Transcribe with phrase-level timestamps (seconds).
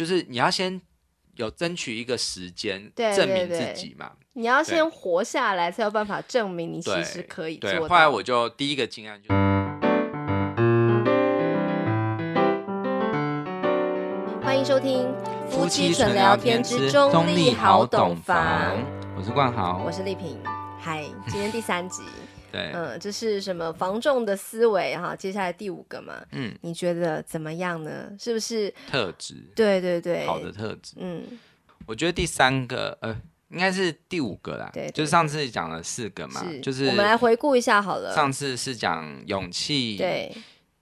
[0.00, 0.80] 就是你要先
[1.36, 4.12] 有争取一个时间，对证明自己嘛。
[4.32, 7.78] 你要先活下来，才有办法证明你其实可以做到。
[7.80, 9.28] 对，后来我就第一个经验就，
[14.42, 15.06] 欢迎收听
[15.50, 18.74] 《夫妻纯聊天之中立好懂房》，
[19.18, 20.40] 我是冠豪，我是丽萍。
[20.80, 22.02] 嗨，今天第三集。
[22.50, 25.14] 对，嗯，这是什么防重的思维哈？
[25.14, 28.10] 接下来第五个嘛，嗯，你觉得怎么样呢？
[28.18, 29.36] 是不是特质？
[29.54, 30.94] 对对对，好的特质。
[30.96, 31.22] 嗯，
[31.86, 33.16] 我觉得第三个，呃，
[33.50, 34.70] 应该是第五个啦。
[34.72, 38.14] 对，对，就是上次讲了四个嘛，是就是我们来回顾一下好了。
[38.14, 40.34] 上次是讲勇气，对。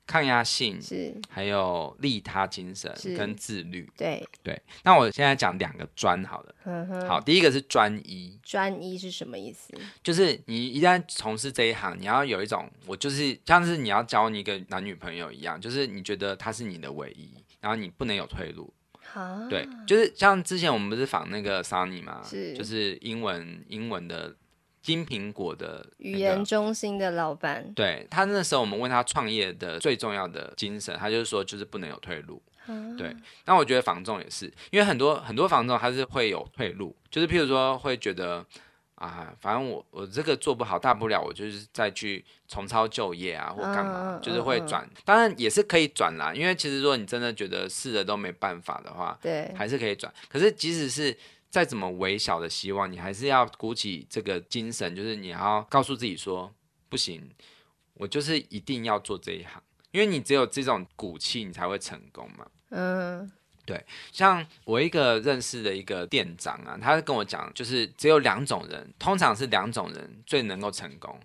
[0.08, 3.88] 抗压性是，还有利他精神跟自律。
[3.94, 6.54] 对对，那我现在讲两个专好了。
[6.64, 7.06] 嗯哼。
[7.06, 8.36] 好，第一个是专一。
[8.42, 9.74] 专一是什么意思？
[10.02, 17.30] 就是你一旦从事这一行，你要有一种，我就是像是你要交你一个男女朋友一样，就是你觉得他是你的唯一，
[17.60, 18.72] 然后你不能有退路。
[19.12, 19.46] 啊。
[19.50, 22.22] 对，就是像之前我们不是访那个 Sunny 吗？
[22.24, 22.54] 是。
[22.54, 24.34] 就是英文英文的。
[24.88, 32.40] 金苹果的、那个、语言中心的老板，对他那时候我们问他创业的最重要的精神，他就是说就是不能有退路。
[32.64, 38.42] 啊、对，那我觉得房仲也是，因为很多很多房仲他是会有退路，就是譬如说会觉得
[38.94, 44.82] 啊，反正我我这个做不好，大不了我就是再去重操旧业啊，或干嘛，啊、就是会转。
[44.82, 50.10] 啊、当然也是可以转啦，因为其实如果你真的觉得试了都没办法的话，对，还是可以转。
[50.30, 51.14] 可是即使是
[51.50, 56.52] 再怎么微小的希望，你还是要鼓起这个精神，就是你要告诉自己说，
[56.88, 57.30] 不行，
[57.94, 62.46] 我就是一定要做这一行，因为你只有这种骨气，你才会成功嘛。
[62.70, 63.32] 嗯，
[63.64, 63.82] 对。
[64.12, 71.18] 像我一个认识的一个店长啊，他跟我讲，就是只有两种人，通常是两种人最能够成功。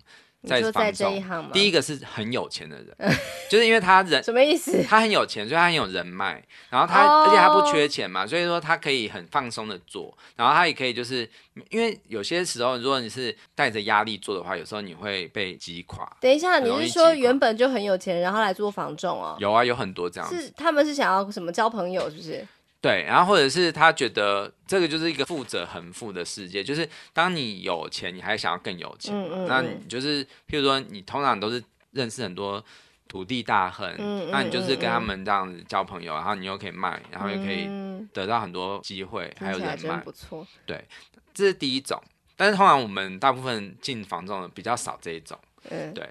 [0.46, 2.96] 在房仲，第一个是很有钱的人，
[3.50, 4.82] 就是因为他人什么意思？
[4.84, 7.26] 他很有钱，所以他很有人脉，然后他、oh.
[7.26, 11.28] 而且他不缺钱嘛，所以说他可以很放松的做，然后他也可以就是
[11.70, 16.10] 因为有些时候如果你是带着压力做的话，有时候你会被击垮。
[16.20, 19.36] 等一下，你是说原本就很有钱，然后来做房仲哦？
[19.38, 20.40] 有啊，有很多这样子。
[20.40, 22.46] 是他们是想要什么交朋友，是不是？
[22.84, 32.62] 对，然后或者是他觉得这个就是一个富者恒富的世界，就是当你有钱，你还想要更有钱，嗯嗯嗯，那你就是譬如说你通常都是认识很多
[33.08, 33.90] 土地大亨，
[34.30, 37.66] 那你就是跟他们这样子交朋友，然后你又可以卖，然后又可以
[38.12, 40.46] 得到很多机会，嗯、还有人脉，不错。
[40.66, 40.84] 对，
[41.32, 41.98] 这是第一种，
[42.36, 45.38] 但是通常我们大部分进房仲的比较少这一种，
[45.70, 46.06] 嗯，对，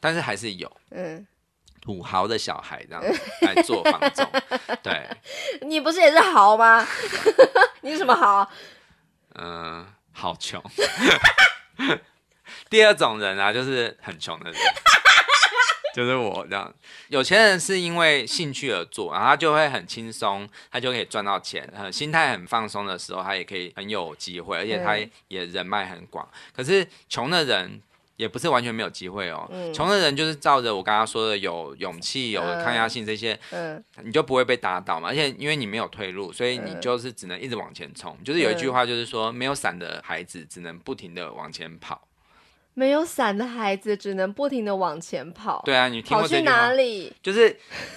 [0.00, 1.24] 但是还是有，嗯。
[1.80, 4.26] 土豪的小孩这样子来做房仲，
[4.82, 5.08] 对，
[5.62, 6.86] 你不是也是豪吗？
[7.82, 8.48] 你是什么豪？
[9.34, 9.44] 嗯、
[9.80, 10.62] 呃，好穷。
[12.68, 14.60] 第二种人啊，就是很穷的人，
[15.94, 16.72] 就是我这样。
[17.08, 21.66] 有钱人是因为兴趣而做，然后他就会很轻松，他就可以赚到钱。
[21.74, 24.96] 呃，心态很放松的时候，他也可以很有机会，而且他
[25.28, 26.28] 也人脉很广。
[26.54, 27.80] 可是穷的人。
[28.18, 29.48] 也不是完全没有机会哦。
[29.72, 35.08] 穷、嗯、的人就是照着我刚刚说的，有勇气、有抗压性这些，嗯，你就不会被打倒嘛。
[35.08, 38.12] 而且因为你没有退路，所以你就是只能一直往前冲。
[38.18, 42.07] 嗯、就是有一句话，就是说，没有伞的孩子只能不停的往前跑。
[42.78, 45.60] 没有伞的孩子只能不停的往前跑。
[45.64, 46.52] 对啊，你听过这句话？
[46.52, 47.12] 跑去哪里？
[47.20, 47.48] 就是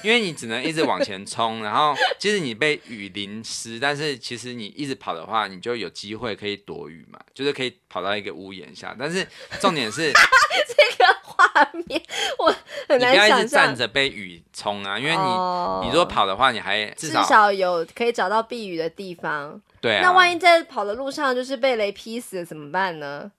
[0.01, 8.95] 因为你只能一直往前冲，然后即使你被雨淋湿，但是其实你一直跑的话，你就有机会可以躲雨嘛，就是可以跑到一个屋檐下。
[8.97, 9.23] 但是
[9.59, 10.11] 重点是
[10.67, 12.01] 这个画面
[12.39, 12.47] 我
[12.89, 13.15] 很难想象。
[13.15, 19.61] 你不要一直站着被雨冲啊，因为你、oh, 你如果跑的话，你还至少，至少有可以找到避雨的地方。
[19.79, 20.01] 对啊。
[20.01, 23.31] 那万一在跑的路上就是被雷劈死了怎么办呢？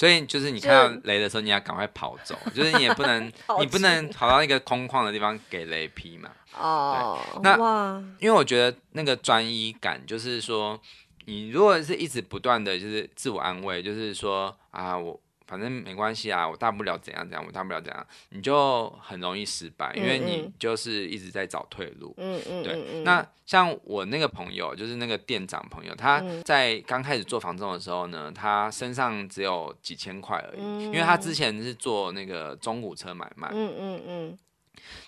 [0.00, 3.30] 所以就是你看到雷的时候，你要赶快跑走， 就，是你也不能，
[3.60, 6.30] 你不能跑到一个空旷的地方给雷劈嘛。
[6.58, 10.80] 哦，那因为我觉得那个专一感，就是说，
[11.26, 15.20] 你如果是一直不断的就是自我安慰，就是说啊我。
[15.50, 22.14] 反正没关系啊，我大不了怎样怎样，我大不了怎样，你就很容易失败，因为你就是一直在找退路。
[22.18, 23.02] 嗯嗯，对。
[23.02, 33.48] 那像我那个朋友，就是那个店长朋友，他在刚开始做房仲的时候呢，他身上只有几千块而已，嗯、因为他之前是做那个中古车买卖。
[33.52, 34.38] 嗯嗯嗯。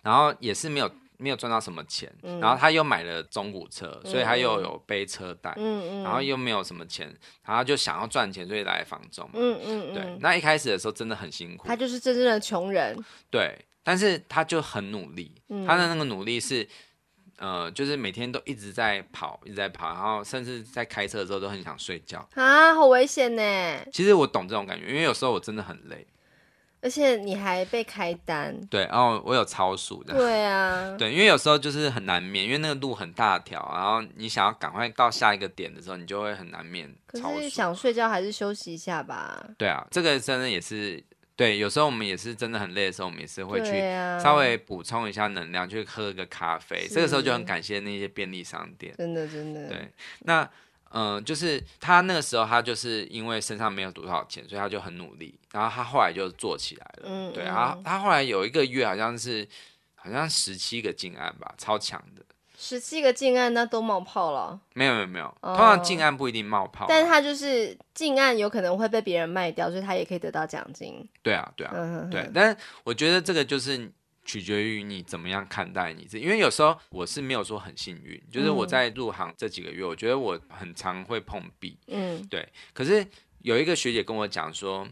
[0.02, 0.90] 然后也是没有。
[1.22, 7.14] 没有赚到什么钱，嗯、然后他又买了中古车，嗯、所以他又有背车贷，嗯、然后又没有什么钱，
[7.46, 9.34] 然后就想要赚钱，所以来房中嘛。
[9.36, 11.68] 嗯嗯对，那一开始的时候真的很辛苦。
[11.68, 12.98] 他就是真正的穷人。
[13.30, 16.68] 对，但是他就很努力，嗯、他的那个努力是，
[17.38, 22.28] 呃，就是每天都一直在跑，一直在跑，然后甚至在开车的时候都很想睡觉。
[22.34, 23.86] 啊，好危险呢！
[23.92, 26.04] 其实我懂这种感觉，因为有时候我真的很累。
[26.82, 36.92] 而且你还被开单，对，然后我有超速的，对啊， 对，因为有时候就是很难免，因为那个路很大条，然后你想要赶快到下一个点的时候，你就会很难免。
[37.06, 39.42] 可是想睡觉还是休息一下吧。
[39.56, 41.00] 对啊，这个真的也是，
[41.36, 43.80] 对，有时候我们也是真的很累的时候，我们也是会去
[44.20, 46.88] 稍微补充一下能量，去喝个咖啡。
[46.90, 49.68] 这个时候就很感谢那些便利商店，真的真的。
[49.68, 49.88] 对，
[50.22, 50.50] 那。
[50.92, 55.34] 嗯、呃，就是他那个时候，他就是因为身上没有多少钱，所以他就很努力。
[55.52, 59.46] 然后他后来就做起来了，嗯，对，然后他后来有一个月好像是
[59.94, 62.22] 好像十七个进案吧，超强的。
[62.56, 64.60] 十七个进案，那都冒泡了？
[64.74, 71.08] 没有没有没有，通常进案不一定冒泡，但是他就是进案有可能会被别人卖掉，所以他也可以得到奖金。
[71.22, 72.30] 对啊对啊，对。
[72.32, 73.90] 但是我觉得这个就是。
[74.24, 82.48] 取决于你怎么样看待你自己，因为有时候我是没有说很幸运，就是我在入行这几个月，我觉得我很常会碰壁，嗯，对。
[82.72, 83.06] 可是
[83.40, 84.86] 有一个学姐跟我讲说，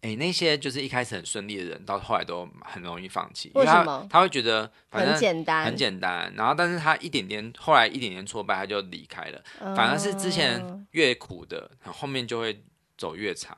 [0.00, 4.06] 哎，那些就是一开始很顺利的人，到后来都很容易放弃，为什么？
[4.08, 6.32] 他会觉得反正很简单，很简单。
[6.34, 9.42] 然后，但是他一点点后来一点点挫败，他就离开了。
[9.76, 12.62] 反而是之前越苦的，后面就会。
[13.00, 13.56] 走越长，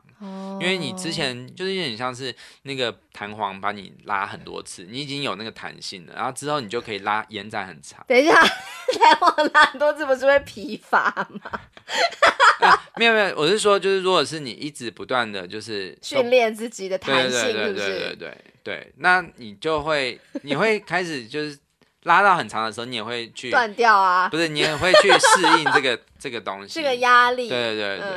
[0.61, 8.05] 因为你之前就是有点像是那个弹簧把你拉很多次，你已经有那个弹性了，然后之后你就可以拉延展很长。
[8.07, 8.33] 等一下，
[9.01, 11.11] 弹簧拉很多次不是会疲乏
[11.43, 11.61] 吗？
[12.63, 21.59] 啊，没有没有，我是说，就是如果是你一直不断的就是训练自己的弹性，对对对对对，对，那你就会你会开始就是。
[22.05, 24.29] 拉到很长的时候，你也会去断掉啊？
[24.29, 27.49] 不是，你也会去适应这个 这个东西，这个压力。
[27.49, 28.09] 对对对对，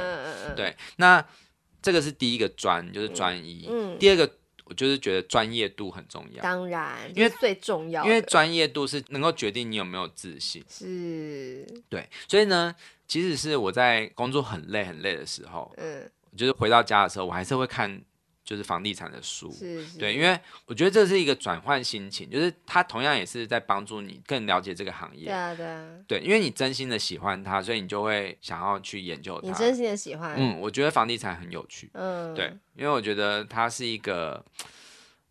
[0.47, 0.77] 嗯、对。
[0.97, 1.23] 那
[1.81, 3.67] 这个是第一个专，就是专一。
[3.69, 3.97] 嗯。
[3.99, 4.29] 第二个，
[4.63, 6.41] 我就是觉得专业度很重要。
[6.41, 10.63] 当然，因为最重要，因为专业度是能够决定你有没有自信。
[10.69, 11.65] 是。
[11.87, 12.73] 对，所以呢，
[13.07, 18.01] 即使是我在工作很累很累的时候，嗯，就是回到家的时候，我还是会看。
[18.45, 25.25] 就是房地产的书，是是对，因为我觉得这是一个转换心情，就是它同样也是在帮助你更了解这个行业。
[25.25, 29.47] 对啊，对啊，对，因为你真心的喜欢它，所以你就会想要去研究它。
[29.47, 34.45] 你真心的喜欢，嗯，我觉得房地产很有趣，嗯，对，因为我觉得它是一个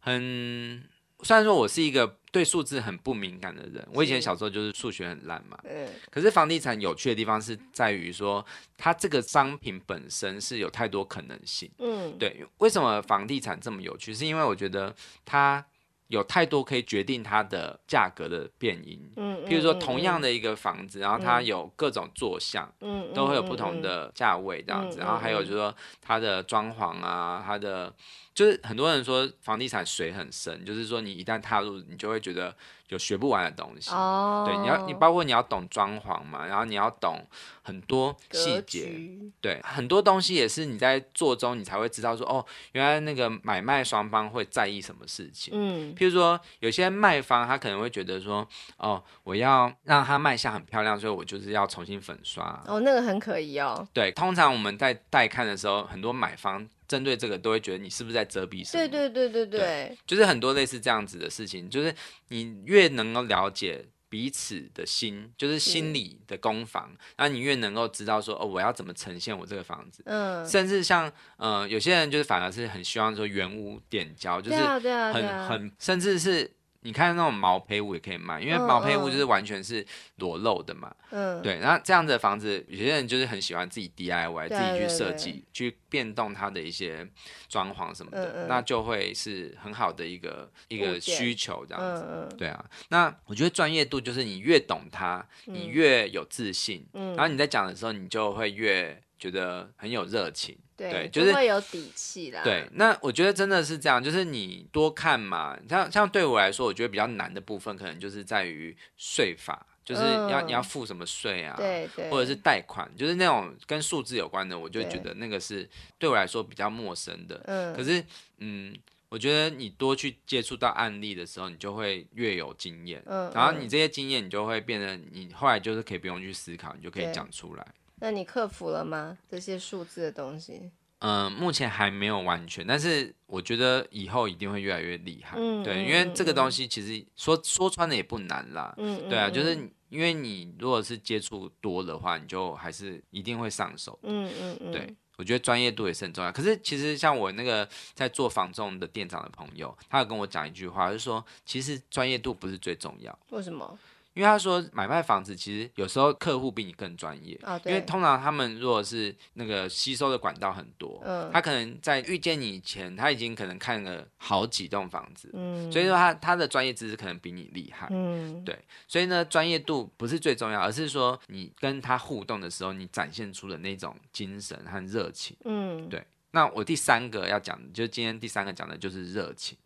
[0.00, 0.82] 很，
[1.24, 2.16] 虽然说我是一个。
[2.34, 5.56] 对数字很不敏感的人，我以前小时候就是数学很烂嘛。
[5.62, 5.86] 嗯。
[6.10, 8.44] 可是房地产有趣的地方是在于说，
[8.76, 11.70] 它这个商品本身是有太多可能性。
[11.78, 12.18] 嗯。
[12.18, 14.12] 对，为什么房地产这么有趣？
[14.12, 14.92] 是因为我觉得
[15.24, 15.64] 它
[16.08, 19.00] 有太多可以决定它的价格的变因。
[19.14, 19.44] 嗯。
[19.46, 24.98] 譬如说，同样的一个房子，然后它有各种坐向，嗯，都会有不同的价位这样子。
[24.98, 25.72] 然后还有就是说，
[26.02, 27.94] 它的装潢啊，它的。
[28.34, 32.52] 就是很多人说房地产水很深，就是说你一旦踏入，你就会觉得
[32.88, 33.92] 有学不完的东西。
[33.92, 37.24] 哦，对，你要你包括你要懂装潢嘛，然后你要懂
[37.62, 38.98] 很多细节，
[39.40, 45.54] 对，很多东西也是你在做中你才会知道说哦，原来那个买卖双方会在意什么事情。
[45.56, 48.44] 嗯，譬如说有些卖方他可能会觉得说
[48.78, 52.60] 哦，我要让它卖相很漂亮，所以我就是要重新粉刷。
[52.66, 53.86] 哦，那个很可疑哦。
[53.92, 56.68] 对，通常我们在带看的时候，很多买方。
[56.86, 58.88] 针对这个都会觉得你是不是在遮蔽什么？
[58.88, 61.94] 对对对对对，对，就是很多类似这样子的事情，就是
[62.28, 70.02] 你越能够了解彼此的心，就是心理的攻防，那是你越能够知道说哦，我要怎么呈现我这个房子。
[70.06, 76.50] 嗯，甚至像呃有些人就是反而是很希望说原屋点交，就是很很甚至是。
[76.84, 79.84] 你看那种毛坯屋也可以卖，因为毛坯屋就是完全是
[80.16, 80.94] 裸露的嘛。
[81.10, 81.58] 嗯，对。
[81.60, 87.08] 那这样子的房子，有些人就是很喜欢自己 DIY，自己去设计，去变动它的一些
[87.48, 92.28] 装潢什么的，那就会是很好的一个一个需求这样子。
[92.36, 92.64] 对啊。
[92.90, 96.86] 那我觉得专业度就是你越懂它，你越有自信。
[96.92, 100.54] 然后你在讲的时候，你就会越觉得很有热情。
[100.76, 102.42] 对，对，就是会有底气啦。
[102.44, 105.56] 对，那我觉得真的是这样，就是你多看嘛。
[105.66, 115.66] 像像对我来说，我觉得比较难的部分，可能就是在于税法，就是要、嗯、你要付什么税啊，对对，或者是贷款，就是那种跟数字有关的，我就觉得那个是
[115.98, 117.40] 对我来说比较陌生的。
[117.46, 118.04] 嗯，可是
[118.38, 118.76] 嗯，
[119.08, 123.00] 我觉得你多去接触到案例的时候，你就会越有经验。
[123.06, 127.64] 嗯，然后你这些经验，你就会变得你后来就是可以不用去思考，你就可以讲出来。
[128.00, 129.16] 那你克服了吗？
[129.30, 130.70] 这些数字的东西？
[131.00, 135.36] 嗯，目前还没有完全，但是我觉得以后一定会越来越厉害。
[135.38, 138.74] 嗯，对，因为这个东西其实说说穿了也不难啦。
[138.78, 139.54] 嗯，对啊，就是
[139.90, 143.98] 因为你如果是接触多的话，你就还是一定会上手。
[144.02, 146.32] 嗯嗯嗯，对，我觉得专业度也是很重要。
[146.32, 153.18] 可是其实像我那个在做房仲的店长的朋友，他有跟我讲一句话，就是说其实专业度不是最重要。
[153.28, 153.78] 为什么？
[154.14, 176.04] 因为他说买卖房子其实有时候客户比你更专业，哦、因为通常他们如果是那个吸收的管道很多，嗯，他可能在遇见你以前，他已经可能看了好几栋房子，嗯，所以说他他的专业知识可能比你厉害，嗯，对，所以呢，专业度不是最重要，而是说你跟他互动的时候，你展现出的那种精神和热情，嗯，对。
[176.30, 179.56] 那我第三个要讲的，就是今天第三个讲的就是热情，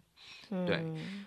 [0.51, 1.27] 对，嗯、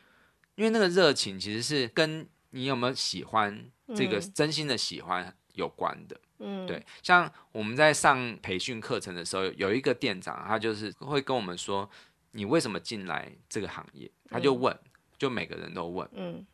[0.54, 6.86] 因为那个热情其实是跟你有没有喜欢这个真心的喜欢有关的，嗯，对。
[7.02, 11.90] 像我们在上培训课程的时候，有一个店长，他就是会跟我们说，
[12.32, 14.10] 你为什么进来这个行业？
[14.30, 14.78] 他就问，
[15.18, 16.46] 就每个人都问，嗯，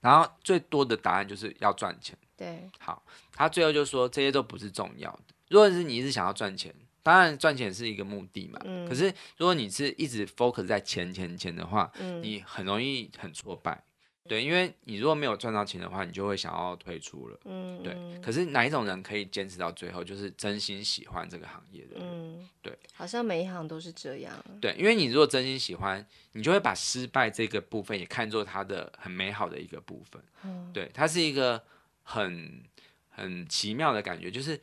[0.00, 2.70] 然后最多的答案就是要赚钱，对。
[2.78, 6.74] 好，他最后就说这些都不是重要的，如果是你一直想要赚钱。
[7.02, 9.04] 当然赚钱是一个目的嘛，嗯、可是
[9.36, 13.80] 如果你是一直 focus 在钱钱钱的话，嗯、你很容易很挫败，
[14.28, 17.96] 对，因为你如果没有赚到钱的话，你就会想要退出了，嗯、对。
[18.20, 22.76] 可是哪一种人可以坚持到最后，就是真心喜欢这个行业的人，嗯、对。
[22.94, 31.62] 好像每一行都是这样，对，因为你如果真心喜欢，你就会把失败这个部分也看作它的很美好的一个部分，嗯、对，它是一个
[32.02, 32.62] 很
[33.10, 34.60] 很奇妙的感觉，就是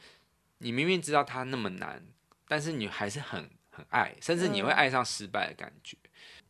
[0.59, 2.03] 你明明知道它那么难。
[2.45, 6.02] 但是你还是很很爱，甚至你会爱上失败的感觉，嗯、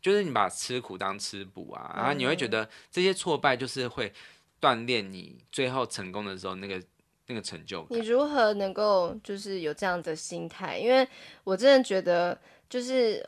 [0.04, 4.14] 就是你把吃苦当吃补啊，嗯、然后你会觉得这些挫败就是会
[4.62, 6.80] 锻炼你最后成功的时候那个
[7.26, 7.98] 那个成就感。
[7.98, 10.78] 你如何能够就是有这样的心态？
[10.78, 11.08] 因为
[11.44, 13.28] 我真的觉得就是。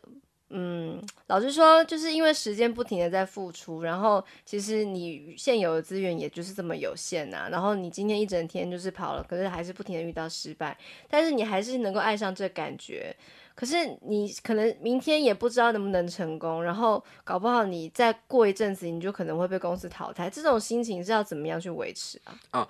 [0.49, 7.49] 嗯，老实说，就是因为时间不停的在付出，然后其实你现有的资源也就是这么有限呐、啊。
[7.49, 10.77] 然后你今天一整天就是跑了，可是还是不停的遇到失败，
[11.09, 13.13] 但是你还是能够爱上这感觉。
[13.55, 20.29] 可是你可能明天也不知道能不能成功，然后搞不好你再过一阵子，你就可能会被公司淘汰。
[20.29, 22.37] 这种心情是要怎么样去维持啊？
[22.51, 22.67] 哦，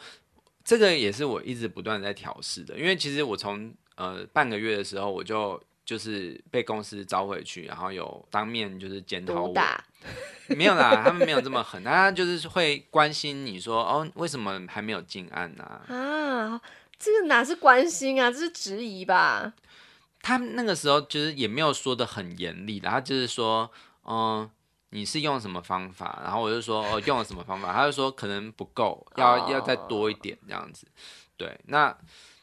[0.63, 5.61] 这个也是我一直不断在调试的，因为其实我从呃半个月的时候我就。
[5.85, 9.85] 就是被公司招回去，然后有当面就是检讨我，打
[10.47, 15.63] 没有啦，他们没有这么狠，他就是会关心你说哦，为什么还没有进案呢？
[15.63, 15.95] 啊？
[15.95, 16.61] 啊，
[16.97, 19.53] 这个哪是关心啊，这是质疑吧？
[20.25, 23.69] 他那个时候就是也没有说的很严厉，然后就是说，
[24.05, 24.49] 嗯，
[24.89, 26.19] 你是用什么方法？
[26.23, 27.71] 然后我就说哦，用了什么方法？
[27.71, 30.87] 他就说可能不够，要、哦、要再多一点这样子。
[31.37, 31.95] 对，那。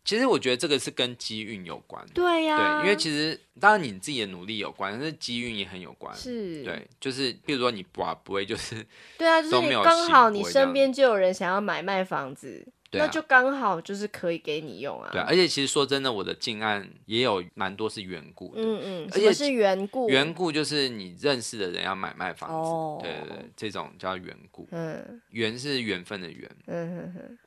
[0.05, 8.85] 其实我觉得这个是跟机运有关，对呀、啊，对，因为其实当然你自己的努力有关，但是机运也很有关，是，对，就是比如说你不不会就是，
[9.17, 12.67] 对啊，就是刚好你身边就有人想要买卖房子。
[13.01, 15.09] 那就刚好就是可以给你用啊。
[15.13, 18.63] 对啊，而且其实说真的，我的近案也有蛮多是缘故的。
[18.63, 20.09] 嗯嗯，而且是缘故。
[20.09, 22.55] 缘故就是你认识的人要买卖房子。
[22.55, 22.99] 哦。
[23.03, 24.69] 对对对，这种叫缘故。
[24.73, 25.21] 嗯。
[25.31, 26.51] 缘是缘分的缘。
[26.67, 27.39] 嗯哼哼。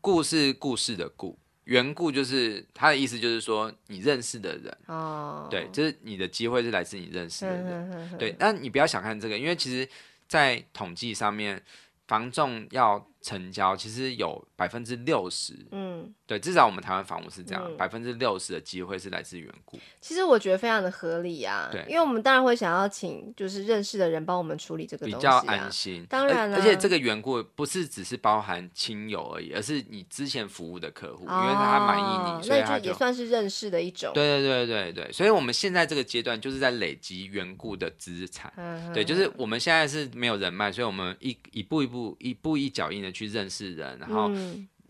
[0.00, 1.38] 故是故事的故。
[1.64, 8.34] 缘故就是他的意思，就是说你认识的人哦，对，就是你的机会是来自你认识的人，呵呵呵对。
[8.36, 9.88] 但你不要小看这个，因为其实，
[10.26, 11.62] 在统计上面，
[12.08, 19.78] 房仲要成交其实有百分之六十，嗯，对，至少我们台湾房屋是这样，百分之六十的机会是来自缘故。
[20.00, 26.04] 其实我觉得非常的合理啊，对，因为我们当然会想要请就是认识的人帮我们处理这个东西，啊，比较安心。
[26.08, 34.10] 当然了，而且这个缘故不是只是包含亲友而已，而是你之前服务的客户，哦，因为他满意你，所以那就也算是认识的一种。
[34.12, 43.98] 对对对对对，所以我们现在这个阶段就是在累积缘故的资产，嗯，对，就是我们现在是没有人脉，所以我们一一步一步一步一脚印的去认识人。
[43.98, 44.30] 然后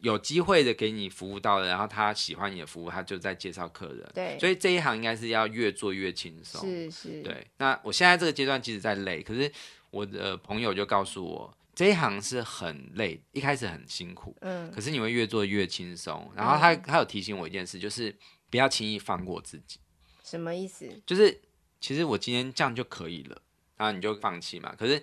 [0.01, 4.11] 有机会的给你服务到了，然后他喜欢你的服务，他就在介绍客人。
[4.13, 6.61] 对，所以这一行应该是要越做越轻松。
[6.61, 7.23] 是是。
[7.23, 9.49] 对，那我现在这个阶段其实在累，可是
[9.91, 16.29] 我的朋友就告诉我，这一行是很累，一开始很辛苦，嗯，可是你会越做越轻松。
[16.35, 18.13] 然后他他有提醒我一件事，就是
[18.51, 19.79] 不要轻易放过自己。
[20.25, 21.01] 什么意思？
[21.07, 21.41] 就是
[21.81, 23.41] 其实我今天这样就可以了，
[23.77, 24.75] 然后你就放弃嘛。
[24.77, 25.01] 可是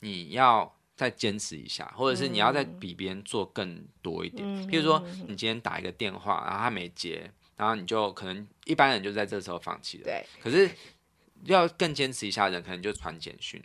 [0.00, 0.74] 你要。
[1.00, 4.46] 再坚持一下，或者是你要再比别人做更多一点。
[4.46, 10.04] 嗯、譬如说，你今天打一个电话，然后他没接，然后你就可能一般人就在这时候放弃了。
[10.04, 10.22] 对。
[10.42, 10.70] 可是
[11.44, 13.58] 要更坚持一下的人，可能就传简讯。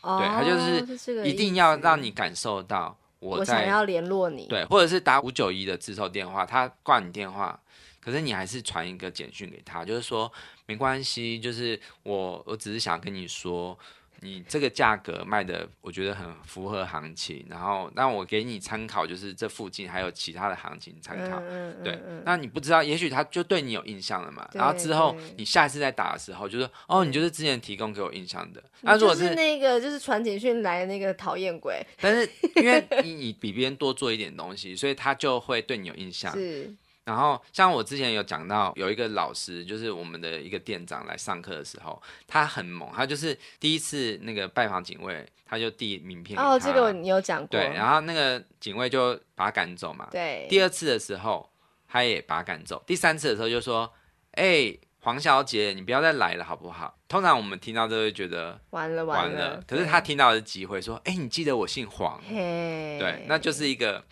[0.00, 0.18] 哦。
[0.18, 4.46] 对，他就是一定要让你感受到我在，要联络你。
[4.46, 7.60] 对，或者是打五九一的自售电话，他挂你电话，
[8.00, 10.32] 可是你还是传一个简讯给他，就是说
[10.64, 13.78] 没关系，就是我我只是想跟你说。
[14.20, 21.38] 你这个价格卖的，我觉得很符合行情，然后那我给你参考，就是这附近还有其他的行情参考。
[21.40, 24.48] 嗯嗯、对，那你不知道，也许他就对你有印象了嘛。
[24.54, 28.62] 然后之后你下一次再打的时候，就说哦，你就是之前提供给我印象的。
[28.80, 36.32] 那如果是，是那个就是传简讯来的那个讨厌鬼，但是 因为你你比别人多做一点东西，所以他就会对你有印象。
[36.32, 36.74] 是。
[37.08, 46.50] 然后，像我之前有讲到，有一个老师，就是我们的一个店长来上课的时候，他很猛，他就是第一次那个拜访警卫，他就递名片给他。
[46.50, 47.46] 哦，这个你有讲过。
[47.48, 50.06] 对，然后那个警卫就把他赶走嘛。
[50.10, 50.46] 对。
[50.50, 51.48] 第二次的时候，
[51.88, 52.84] 他也把他赶走。
[52.86, 53.90] 第三次的时候就说
[54.36, 59.62] ：“哎，黄小姐，你不要再来了，好不好？”通常我们听到都会觉得完了完了。
[59.66, 62.98] 可是他听到的是机会，说：“哎，你记得我姓黄。”嘿。
[63.00, 64.04] 对，那就是一个。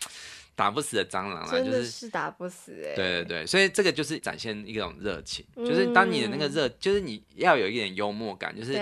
[0.56, 2.96] 打不死的蟑螂啦，就是是打不死哎、欸！
[2.96, 8.72] 对对对，所以这个就是展现一种热情，嗯、就是当你的那个热，就是你要有一点幽默感，就是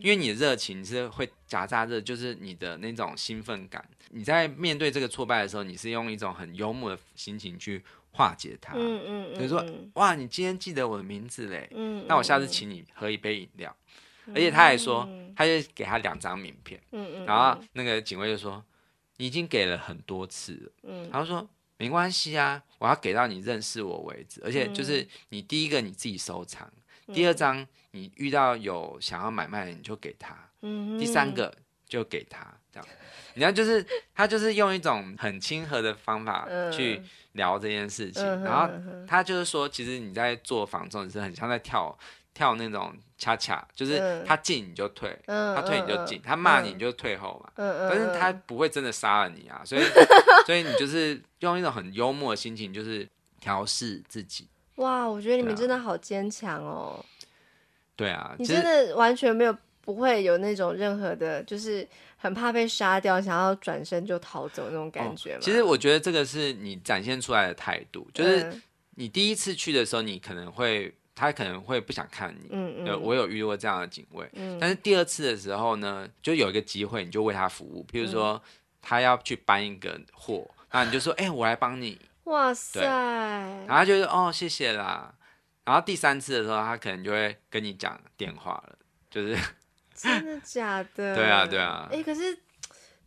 [0.00, 3.84] 因为你的热情是会夹杂着，就是你的那种兴奋感。
[4.10, 8.74] 你在面对这个挫败的时候，你是用一种很幽默的心情去化解它。
[8.76, 13.76] 嗯嗯，比如说哇，你今天记得我的名字嘞，嗯，那我下次请你喝一杯饮料。
[14.26, 18.64] 嗯、而且他还说，他就给他两张名片，嗯嗯，然后那个警卫就说。
[19.16, 26.70] 你已经给了很多次了，嗯，他说没关系啊，我要给到你认识我为止，而且就是你第一个你自己收藏，
[27.06, 31.54] 嗯、第二张你遇到有想要买卖的你就给他，嗯，第三个
[31.86, 32.88] 就给他，这样，
[33.34, 37.00] 你看就是 他就是用一种很亲和的方法去
[37.32, 38.68] 聊这件事情，嗯、然后
[39.06, 41.96] 他就是说，其实你在做房仲是很像在跳。
[42.34, 47.52] 跳那种恰恰，就是他进你就退，嗯、他退你就进，嗯、他骂你你就退后嘛。
[47.54, 49.82] 嗯、但是他不会真的杀了你啊，所以
[50.44, 53.08] 所以你就是用一种很幽默的心情，就是
[53.40, 54.48] 调试自己。
[54.74, 57.02] 哇，我觉得你们真的好坚强哦。
[57.94, 61.86] 对啊，你真的完全没有不会有那种任何的，就是
[62.16, 65.40] 很怕被杀掉，想要转身就逃走那种感觉吗？
[65.40, 68.60] 其实我觉得这个是你展现出来的态度，就是
[68.96, 70.92] 你第一次去的时候，你可能会。
[71.14, 78.42] 他可能会不想看你，嗯嗯，我有遇过这样的警卫，嗯，但是第二次的时候呢，就有一个机会，你就为他服务，譬如说
[78.82, 82.52] 他要去搬一个货，那你就说，哎，我来帮你，哇。
[82.52, 85.14] 塞，然后他就是，哦，谢谢啦，
[85.64, 88.76] 然后第三次的时候，他可能就会跟你讲电话了，
[89.08, 89.38] 就是
[89.94, 91.14] 真的假的？
[91.14, 92.36] 对啊，对啊，哎，可是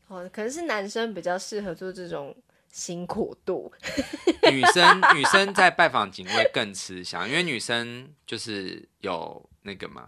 [0.08, 2.34] 哦，可能是男生比较适合做这种。
[2.78, 3.74] 辛苦度，
[4.52, 10.08] 女生女生在拜访警卫更吃香，因为女生就是有那个嘛，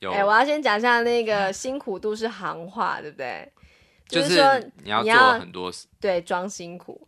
[0.00, 0.10] 有。
[0.10, 3.48] 哎、欸，我要先讲一下那个辛苦度是行话，对不对？
[4.08, 7.06] 就是说你要做很多事，对，装辛苦。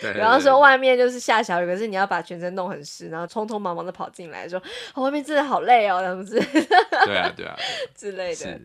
[0.00, 4.62] 对，然后说外面就是下小雨，可是你要把全身弄很湿，然后匆匆忙忙的跑进来说，
[4.94, 6.64] 哦，外面真的好累哦，是不是？
[7.06, 7.56] 对啊，对啊，
[7.92, 8.60] 之类的。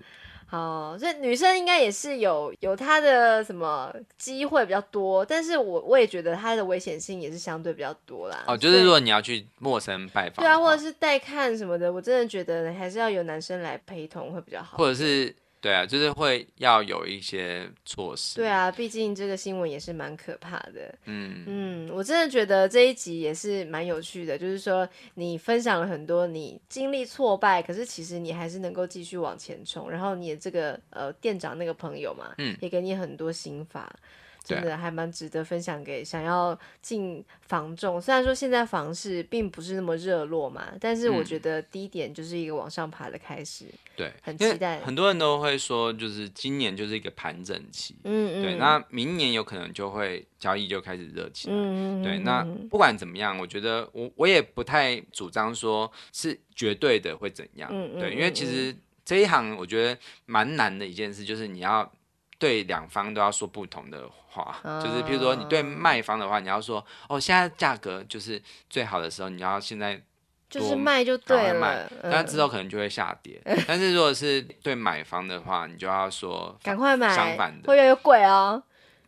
[0.56, 8.44] 哦，所以女生应该也是有有她的什么机会比较多，但是我我也觉得她的危险性也是相对比较多啦。
[8.48, 15.36] 哦，就是如果你要去陌生拜访，对啊，或者是带看什么的，我真的觉得还是要有男生来陪同会比较好，或者是。
[15.64, 18.36] 对啊，就是会要有一些措施。
[18.36, 20.94] 对啊，毕竟这个新闻也是蛮可怕的。
[21.06, 29.90] 嗯嗯，我真的觉得这一集也是蛮有趣的，就是说你分享了很多你经历挫败，可是其实你还是能够继续往前冲。
[29.90, 33.90] 然后你的这个呃店长那个朋友嘛，嗯，也给你很多心法。
[34.44, 43.66] 真的还蛮值得分享给想要进房仲，虽然说现在房市并不是那么热络嘛，但是我觉得第一点就是一个往上爬的开始。
[43.96, 44.82] 对，很期待。
[44.82, 47.96] 很多人都会说，就是今年就是一个盘整期。
[48.04, 48.44] 嗯嗯。
[48.44, 51.54] 对，那明年有可能就会交易就开始热起来。
[51.56, 52.04] 嗯嗯。
[52.04, 57.70] 对，那不管怎么样，我觉得我我也不太主张说是绝对的会怎样。
[57.72, 58.00] 嗯嗯。
[58.00, 58.76] 对，因为其实
[59.06, 61.90] 这一行我觉得蛮难的一件事，就是你要。
[62.44, 69.98] 对两方都要说不同的话，哦、就是譬如说你对卖方的话，你要说哦，现在价格就是最好的时候，你要现在
[70.50, 73.42] 就是卖就对了，那之后可能就会下跌。
[73.48, 78.62] 嗯、但是如果是对买方的话，你就要说赶快买，相反的会越来越贵哦。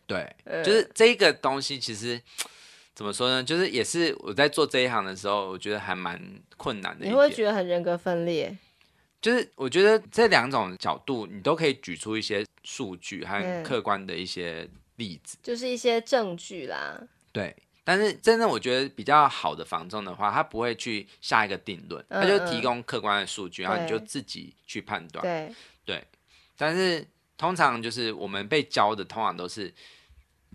[0.06, 2.18] 对，就是这个东西其实
[2.94, 3.44] 怎么说呢？
[3.44, 6.18] 就是也是我在做这一行的时候，我觉得还蛮
[6.56, 7.04] 困难的。
[7.04, 8.56] 你会觉得很人格分裂？
[9.20, 17.00] 就是我觉得这两种角度，你都可以举出一些数据和客观的一些例子，就是一些证据啦。
[17.30, 25.22] 对，但是真正我觉得比较好的房仲的话，他不会去下一个定论，他就提供客观的数据，然后你就自己去判断。
[25.22, 26.04] 对对，
[26.56, 29.72] 但是通常就是我们被教的，通常都是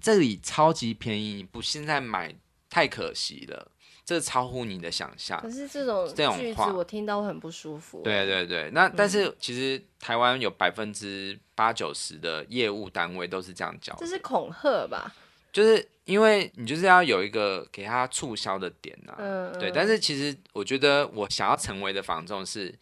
[0.02, 2.36] 这里超级便宜，你不现在买
[2.69, 3.71] 太可惜了。
[4.04, 5.40] 这超乎你的想象。
[5.40, 8.02] 可是这种这种句子我听到会很不舒服。
[8.04, 13.96] 对对对，那、嗯、但是其实台湾有百分之八九十的业务单位都是这样教。
[13.98, 15.14] 这是恐吓吧？
[15.54, 19.18] 就是因为你就是要有一个给他促销的点呐、啊。
[19.20, 19.60] 嗯。
[19.60, 22.74] 对，但是其实我觉得我想要成为的房仲是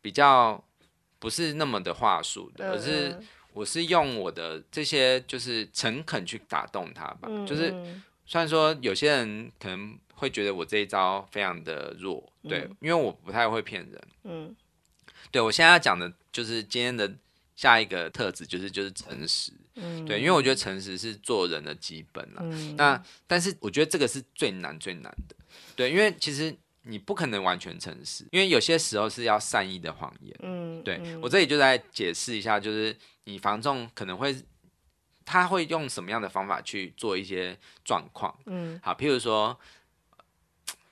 [0.00, 0.62] 比较
[1.18, 3.18] 不是那么的话术的，嗯、而是
[3.54, 7.28] 我是用我的这些就是诚恳去打动他吧。
[7.28, 7.70] 嗯、就是
[8.26, 9.98] 虽然说有些人可能。
[10.20, 14.02] 会觉得我这一招非常的弱，对，嗯、因为我不太会骗人。
[14.24, 14.54] 嗯，
[15.30, 17.10] 对，我现在要讲的就是今天的
[17.56, 19.50] 下一个特质，就是就是诚实。
[19.76, 22.42] 嗯，对，因为我觉得诚实是做人的基本了。
[22.42, 25.34] 嗯，那但是我觉得这个是最难最难的。
[25.74, 30.36] 对，因为其实你不可能完全诚实，因为有些时候是要善意的谎言。
[30.42, 34.36] 嗯，对，我这里就在解释一下，就是你防重可能会
[35.24, 38.38] 他会用什么样的方法去做一些状况。
[38.44, 39.58] 嗯，好，譬如说。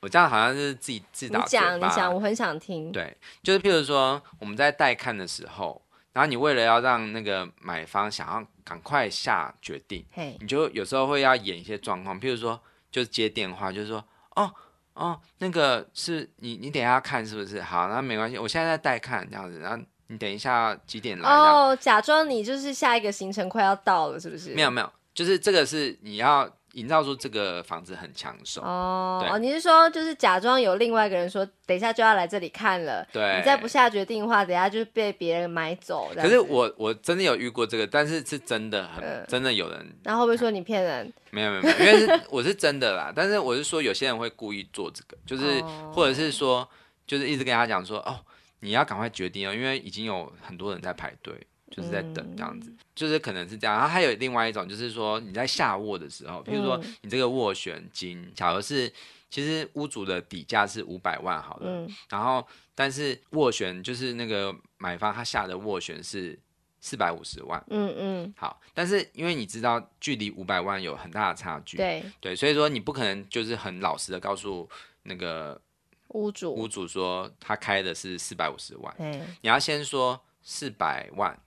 [0.01, 1.75] 我这样好像是自己自打嘴巴。
[1.75, 2.93] 你讲，你讲，我很想听。
[2.93, 5.83] 对，就是譬如说我们在带看的时候，
[6.13, 10.05] 然后你为了要让那个买方想要赶快下决定.
[10.41, 12.61] 你就有时候会要演一些状况，譬如说
[12.93, 14.05] 就是接电话，就是说
[14.37, 14.49] 哦
[14.95, 17.61] 哦，那个是你你等一下看是不是？
[17.61, 21.29] 好，那没关系，我现在在带看这样子，然后你等一下几点来？
[21.29, 24.55] 哦，oh, 假装你就是下一个行程快要到了，是不是？
[24.55, 26.49] 没有没有，就是这个是你要。
[26.75, 36.11] 营造出这个房子很抢手哦，哦，你是说就是假装有另外一个人说，等一下就要来这里看了，对，你再不下决定的话，等一下就被别人买走。
[36.15, 39.99] 可是我我真的有遇过这个，但是是真的很、呃、真的有人。
[40.05, 41.13] 然后会不会说你骗人？
[41.31, 46.69] 没有没有没有，因为是我是真的啦， 但是我是说有些人会故意做这个，就是、哦、或者是说
[47.07, 48.21] 就是一直跟他讲说哦，
[48.61, 51.35] 你要赶快决定哦，因为已经有很多人在排队。
[51.71, 53.77] 就是在等这样子，嗯、就是可能是这样。
[53.77, 58.93] 然后还有另外一种，就是说你在下握的时候，比如说你这个斡旋金，假如是
[59.31, 66.39] 其实屋主的底价是五百万好了，嗯、然后但是斡旋就是那个买方他下的斡旋是
[66.81, 72.03] 四百五十万，嗯嗯，好，但是因为你知道距离五百万有很大的差距，对。
[72.21, 74.69] 对，所以说你不可能就是很老实的告诉
[75.03, 75.61] 那个
[76.09, 76.55] 屋主。
[76.55, 81.39] 屋主说他开的是四百五十万，嗯、你要先说四百万。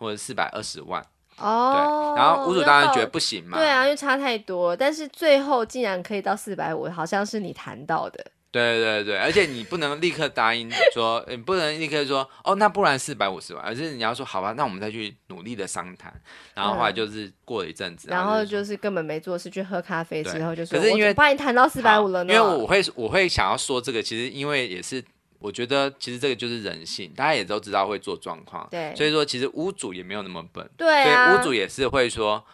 [0.00, 1.04] 或者四百二十万
[1.36, 16.12] 哦，对，然后屋主当然觉得不行嘛，对啊，因为差太多，但是最后竟然可以到四百五，好像是你谈到的，对对对，而且你不能立刻答应说，你不能立刻说哦，那不然四百五十万，而是你要说好吧，那我们再去努力的商谈，
[16.54, 25.04] 然后后来就是过了一阵子，然后就是根本没做事，去喝咖啡之后就说，可是因为帮你谈到四百五了呢，因为我会我会想要说这个，其实因为也是。
[25.40, 32.44] 我觉得其实这个就是人性，大家也都知道会做状况，对，所以说其实屋主也没有那么笨，对、啊，所以屋主也是会说，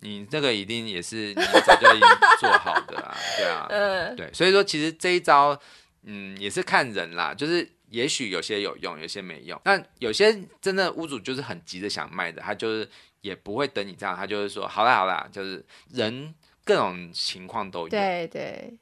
[0.00, 2.08] 你这个一定也是你早就已经
[2.40, 5.56] 做好的啊，对啊， 嗯，对，所以说其实这一招，
[6.02, 18.76] 嗯，也是看人啦，就是也许有些有用，有些没用，那有些真的屋主就是很急着想卖的，他就是也不会等你这样，他就是说好啦好啦，就是人各种情况都有，对对。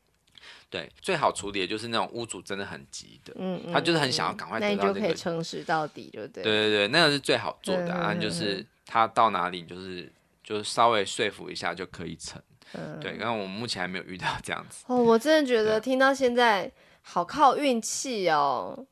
[0.68, 6.42] 对，最好处理的就是那种屋主真的很急的，嗯，嗯，他就是很想要赶快得到这个，那你就可以诚实到底，对不对？
[6.42, 14.84] 对对对，那个是最好做的，啊，嗯、就是他到哪里就是就是稍微说服一下就可以成，嗯，对，然后我们目前还没有遇到这样子。
[14.88, 16.70] 哦，我真的觉得听到现在
[17.02, 18.86] 好靠运气哦。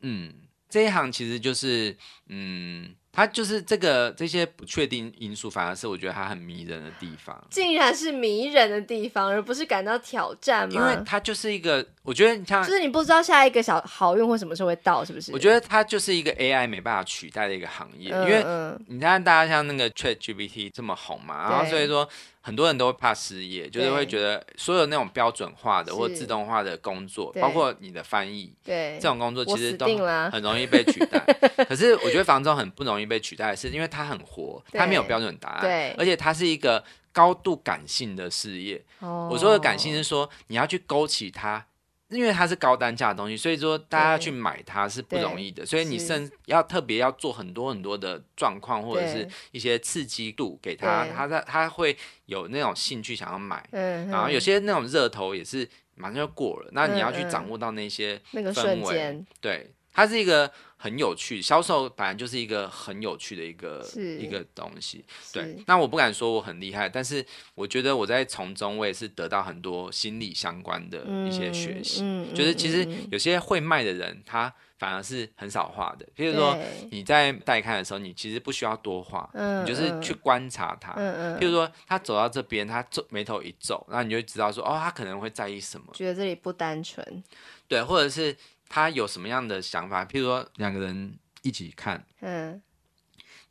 [0.00, 0.34] 嗯，
[0.68, 1.96] 这一行其实就是
[2.28, 2.94] 嗯。
[3.14, 7.40] 它就是这个这些不确定因素，反而是我觉得它很迷人的地方。
[7.50, 10.74] 竟然是迷人的地方，而不是感到挑战吗？
[10.74, 15.32] 因为它就是一个，我觉得你像，就是你不知道下一个小好运或什么时候会到，是不是？
[15.32, 18.44] 我觉得它就是一个 AI 没办法取代的一个行业，嗯、因为
[18.88, 22.08] 你看大家像那个 ChatGPT 这么红嘛，然后所以说。
[22.46, 29.86] 很多人都会怕失业，就是会觉得所有那种标准化的或自动化的工作，包括你的翻译，对这种工作其实都
[30.30, 31.18] 很容易被取代。
[31.66, 35.62] 可是我觉得房仲很不容易被取代，是因为它很活，它没有标准答案，
[35.96, 38.84] 而且它是一个高度感性的事业。
[39.00, 41.64] 我说的感性是说你要去勾起它。
[42.08, 60.50] 因为它是高单价的东西，所以说大家要去买它是不容易的，所以你甚要特别要做很多很多的状况或者是一些刺激度给他，他在他会有那种兴趣想要买，嗯、然后有些那种热头也是马上就过了，嗯、那你要去掌握到那些氛围，那个瞬间，对，它是一个。
[60.84, 63.82] 很有趣，销售本来就是一个很有趣的一个
[64.20, 65.02] 一个东西。
[65.32, 72.02] 对，那我不敢说我很厉害，但是我觉得我在从中我也是得到很多心理相关的一些学习。
[72.02, 76.04] 嗯嗯、就是其实有些会卖的人，他反而是很少画的。
[76.14, 76.54] 譬如说
[76.90, 80.92] 你在带看的时候，你其实不需要多画，嗯、你就是去观察他。
[80.98, 87.24] 嗯嗯、譬如说他走到这边，他皱眉头一皱，然后你就知道说哦，他可能会在意什么，觉得这里不单纯。
[87.66, 88.36] 对，或者是。
[88.74, 90.04] 他有什么样的想法？
[90.04, 92.60] 譬如说两个人一起看，嗯。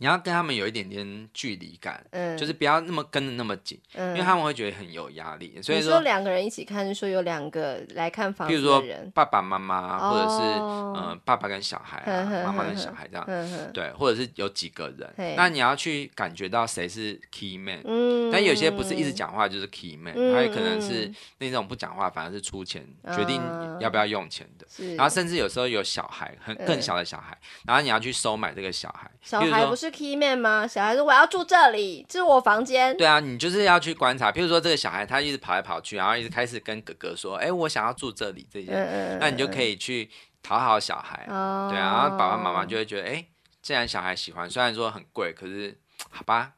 [0.03, 5.57] 你要跟他们有一点点距离感，嗯，就是不要那么跟的那么紧，嗯，因为他们会觉得很有压力。
[5.61, 13.25] 所以说两个人一起看，就说有两个来看房子的人，比如说爸爸妈妈，或者是嗯爸爸跟小孩啊，妈妈跟小孩这样，
[13.71, 22.85] 对，或者是有几个人，那你要去感觉到谁是 key man，嗯，但有些不是一直讲话就是 key man，他也可能是那种不讲话，反而是出钱
[23.15, 23.41] 决定
[23.79, 29.92] 要不要用钱的，然后甚至有时候有小孩很更小的小孩，然后你要去收买这个小孩，小孩不是。
[29.93, 30.65] Key man 吗？
[30.67, 32.97] 小孩说我要住这里，这是我房间。
[32.97, 34.31] 对啊，你就是要去观察。
[34.31, 40.09] 譬如说，这个小孩他一直跑来跑去，然后一直开始跟哥哥说：“哎，我想要住这里。”这些，那你就可以去
[40.41, 41.27] 讨好小孩。
[41.29, 43.23] 哦、对啊，然后爸爸妈妈就会觉得：“哎，
[43.61, 45.77] 既然小孩喜欢，虽然说很贵，可是
[46.09, 46.53] 好吧。”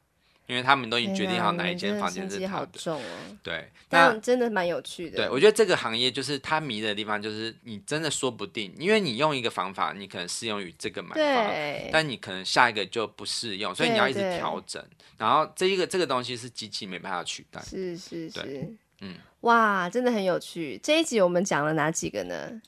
[0.46, 3.00] 因为他们都已经决定好哪一间房间是他的，
[3.42, 5.16] 对，但真的蛮有趣的。
[5.16, 14.82] 对，我觉得这个行业就是它迷的地方，就是你真的说不定，因为你用一个方法，你可能适用于这个买方，但你可能下一个就不适用，所以你要一直调整。
[15.18, 17.60] 然后这一个这个东西是机器没办法取代。
[17.62, 20.78] 是是是，嗯，哇，真的很有趣。
[20.82, 22.60] 这一集我们讲了哪几个呢？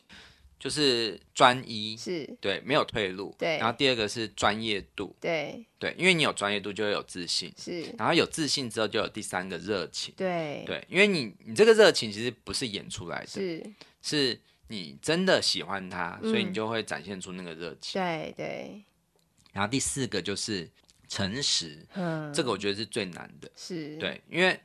[0.59, 2.29] 就是专一，是。
[2.41, 3.35] 对，没有退路。
[3.39, 5.65] 对，然后第二个是专业度，对。
[5.79, 7.83] 对，因为你有专业度，就会有自信，是。
[7.97, 10.65] 然后有自信之后，就有第三个热情，对。
[10.67, 13.65] 对，因为你你这个热情其实不是演出来的，是。
[14.03, 18.83] 是你真的喜欢他，所以你就会展现出那个热情，对对。
[19.53, 20.69] 然后第四个就是
[21.09, 23.97] 诚实，嗯，这个我觉得是最难的，是。
[23.97, 24.61] 对，因为。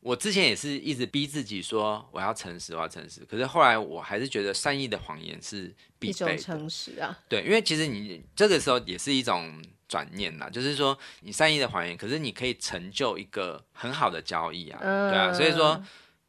[0.00, 3.24] 我之前也是一直逼自己说我要诚实，我要诚实。
[3.28, 6.34] 可是后来我还是觉得善意的谎言是必备的。
[6.34, 7.18] 一种诚实啊。
[7.28, 15.32] 对，因为其实你这个时候也是一种转念呐，就是说你善意的谎言，可是你可以成就一个很好的交易啊，嗯、对啊。
[15.32, 15.82] 所以说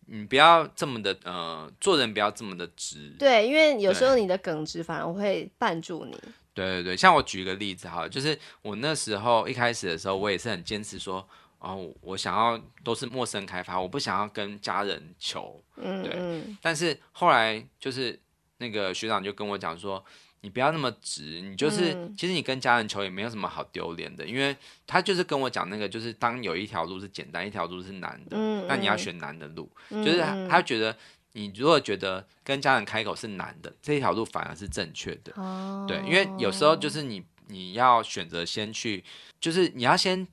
[0.08, 3.14] 你不要这么的呃，做人不要这么的直。
[3.20, 6.18] 对，因为有时候你的耿直反而会绊住你。
[6.56, 11.26] 对对对，像我举一个例子哈，就是我那时候一开始的时候，我也是很坚持说。
[11.60, 16.42] 哦，我想要都是陌生开发，我不想要跟家人求，嗯、对。
[16.62, 18.18] 但是后来就是
[18.60, 20.04] 那个学长就跟我讲说，
[20.40, 24.56] 你不要那么直，你就是、嗯、其实你跟家人求也没有什么好丢脸的，因为
[24.88, 30.96] 他就是跟我讲那个，就是当有一条路是简单，一条路是难的，嗯、那你要选难的路，嗯、就是他，他觉得
[31.34, 39.04] 你如果觉得跟家人开口是难的，这一条路反而是正确的，哦、对，因为有时候就是你你要选择先去，
[39.42, 40.26] 就是你要先。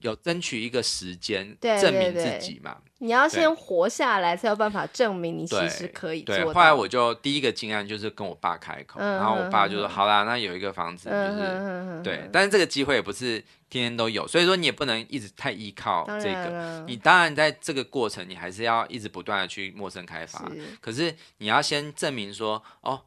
[0.00, 2.76] 有争取一个时间证明自己嘛？
[3.00, 6.44] 你要先活下来，才有办法证明你其实可以做到。
[6.44, 13.38] 对，后来我就第一个经验就是跟我爸开口，然后我爸就说：“好啦，那有一个房子，就是对。”但是这个机会也不是
[13.70, 16.84] 天天都有，所以说你也不能一直太依靠这个。
[16.88, 20.50] 你当然在这个过程，你还是要一直不断的去陌生开发。
[20.80, 23.02] 可是你要先证明说，哦。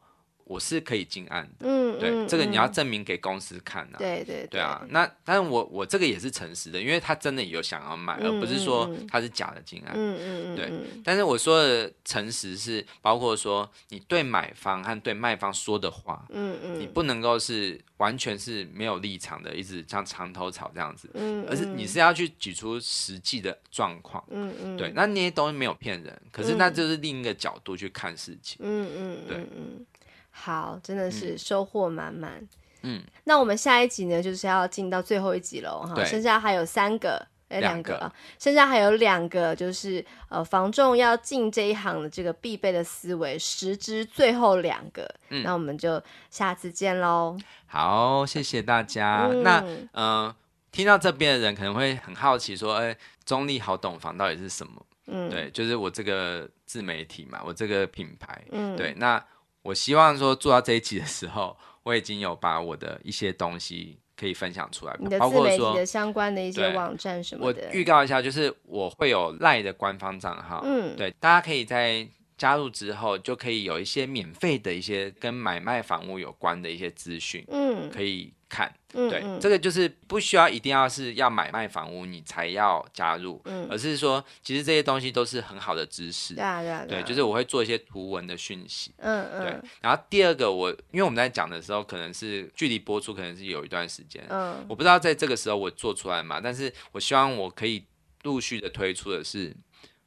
[0.52, 10.70] 我是可以进案的，嗯，对，嗯、这个你要证明给公司看啊，对对对啊，那但是我我这个也是诚实的，因为他真的有想要买，嗯、而不是说他是假的进案，嗯嗯对，
[11.02, 29.86] 但是我说的诚实是包括说你对买方和对卖方说的话，嗯嗯，你不能够是完全是没有立场的，一直像墙头草这样子，嗯，而是你是要去举出实际的状况，嗯嗯，对，那那些东西没有骗人，可是那就是另一个角度去看事情，嗯嗯，对，嗯。
[30.32, 32.46] 好，真的是收获满满。
[32.84, 45.08] 嗯，那我们下一集呢，就是要进到最后一集喽哈，剩下还有三个，哎，两个啊，剩下还有两个，就是呃，房仲要进这一行的这个必备的思维，十之最后两个。
[45.28, 47.38] 嗯，那我们就下次见喽。
[47.66, 49.28] 好，谢谢大家。
[49.30, 50.36] 嗯、那嗯、呃，
[50.72, 54.84] 听到这边的人可能会很好奇，说，哎，中立好懂房到底是什么？
[55.06, 58.42] 嗯，对，就是我这个自媒体嘛，我这个品牌。
[58.50, 59.24] 嗯，对，那。
[59.62, 67.68] 我希望说做到这一集的时候，我已经有把我的一些东西可以分享出来，你的自媒体的相关的一些网站什么的。
[67.68, 78.32] 我预告一下，就是我会有 LINE 的官方账号，嗯，对，大家可以在加入之后就可以有一些免费的一些跟买卖房屋有关的一些资讯，嗯，可以。
[78.52, 78.70] 看。
[78.92, 86.34] 对，嗯、这个就是不需要一定要是要买卖房屋你才要加入，嗯、而是说其实这些东西都是很好的知识。
[86.34, 88.92] 对、啊对，啊、对，就是我会做一些图文的讯息。
[88.98, 89.44] 嗯嗯。
[89.44, 97.84] 对，然后第二个我，因为我们在讲的时候，可能是距离播出可能是有一段时间，嗯，我不知道在这个时候我做出来嘛，但是我希望我可以
[98.22, 99.54] 陆续的推出的是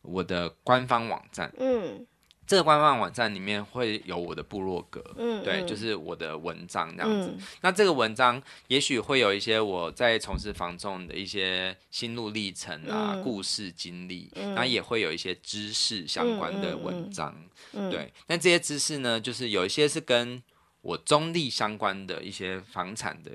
[0.02, 1.52] 我的官方网站。
[1.60, 2.06] 嗯。
[2.48, 7.30] 这个官方网站里面会有我的部落格，嗯，对，就是我的文章这样子。
[7.36, 17.36] 嗯、那这个文章也许会有一些我在从事房仲的一些心路历程啊、嗯、故事经历，然后也会有一些知识相关的文章，
[17.72, 18.14] 对。
[18.28, 20.42] 那这些知识呢，就是有一些是跟
[20.82, 23.32] 我中立相关的一些房产的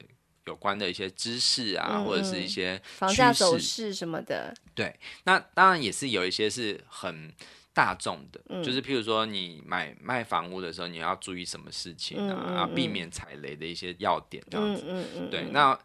[0.50, 4.52] 有关的一些知识啊，嗯、或者是一些房价走势什么的。
[4.74, 7.32] 对，那当然也是有一些是很。
[7.72, 12.34] 大众的，嗯、就是譬如说你买卖房屋的时候，你要注意什么事情啊？
[12.36, 14.82] 嗯嗯嗯、啊，避免踩雷的一些要点这样子。
[15.30, 15.78] 对，那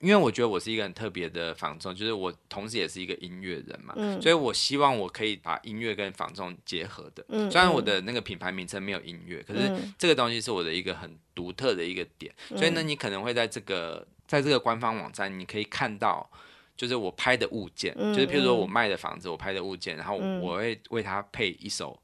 [0.00, 7.24] 因为我觉得我是一个很特别的房仲，就是我同时也是一个音乐人嘛，嗯、所以我希望我可以把音乐跟房仲结合的。
[7.28, 12.32] 嗯、虽然我的那个品牌名称没有音乐，嗯、可是这个东西是我的一个很独特的一个点。
[12.50, 16.30] 嗯、所以呢，你可能会在这个在这个官方网站，你可以看到。
[16.76, 22.00] 就是我拍的物件，嗯、就是譬如说我卖的房子，我拍的物件，嗯、然后我会为它配一首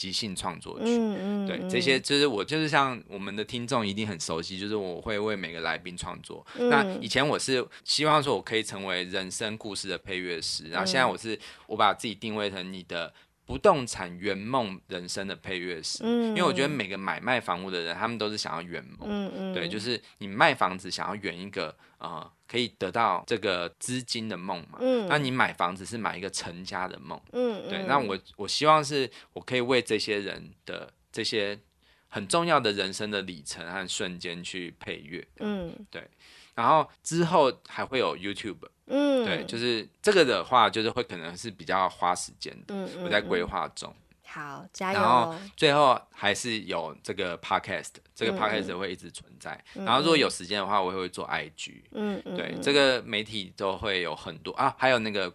[0.00, 0.86] 即兴创作曲。
[0.86, 6.46] 嗯、对，这些就是我就是像我们的听众一定很熟悉，就是我会为每个来宾创作。
[6.56, 13.12] 嗯、那以前我是希望说我可以成为人生故事的配乐师，然后现在我是我把自己定位成你的。
[13.50, 31.58] 不动产圆梦人生的配乐师，嗯、因为我觉得每个买卖房屋的人，他们都是想要圆梦，嗯嗯、对，就是你卖房子想要圆一个呃可以得到这个资金的梦嘛，嗯、那你买房子是买一个成家的梦，嗯、对，那我我希望是我可以为这些人的这些
[32.06, 36.08] 很重要的人生的里程和瞬间去配乐，嗯，对。
[36.54, 38.58] 然后之后还会有 YouTube，
[38.90, 43.94] 嗯，对，就是这个的话，就是会可能是比较花时间的，嗯，我在规划中。
[44.26, 45.00] 好，加油。
[45.00, 49.58] 然后最后还是有这个 Podcast，这个 Podcast 会一直存在。
[49.74, 55.28] 然后如果有时间的话，我也会做 IG，嗯，对，这个媒体都会有很多啊，还有那个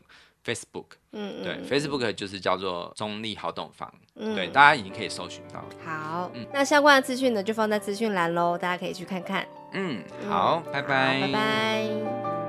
[0.46, 5.62] Facebook，嗯，对，Facebook 就是叫做中立好懂房，对，大家已经可以搜寻到。
[5.84, 9.46] 好，那相关的资讯呢，就放在资讯栏喽，大家可以去看看。
[9.74, 12.45] 嗯，好，拜拜，拜拜。